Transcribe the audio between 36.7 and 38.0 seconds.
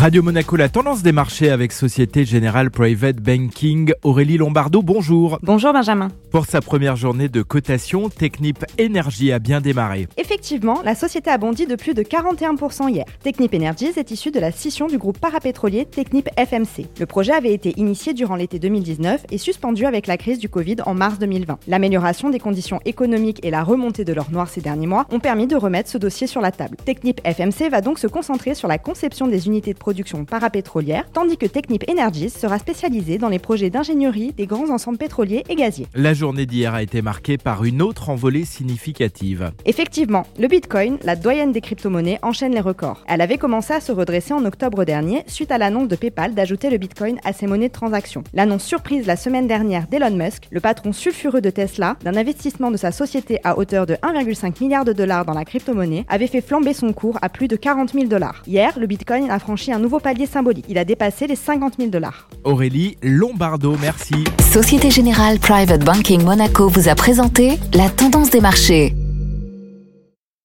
a été marquée par une